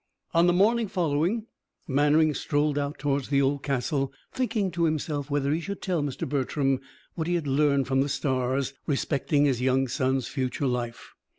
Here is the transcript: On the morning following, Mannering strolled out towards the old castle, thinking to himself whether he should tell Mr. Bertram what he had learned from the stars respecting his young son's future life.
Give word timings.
On 0.33 0.47
the 0.47 0.51
morning 0.51 0.87
following, 0.87 1.45
Mannering 1.87 2.33
strolled 2.33 2.75
out 2.79 2.97
towards 2.97 3.29
the 3.29 3.39
old 3.39 3.61
castle, 3.61 4.11
thinking 4.33 4.71
to 4.71 4.85
himself 4.85 5.29
whether 5.29 5.51
he 5.51 5.59
should 5.61 5.79
tell 5.79 6.01
Mr. 6.01 6.27
Bertram 6.27 6.81
what 7.13 7.27
he 7.27 7.35
had 7.35 7.45
learned 7.45 7.85
from 7.85 8.01
the 8.01 8.09
stars 8.09 8.73
respecting 8.87 9.45
his 9.45 9.61
young 9.61 9.87
son's 9.87 10.27
future 10.27 10.65
life. 10.65 11.13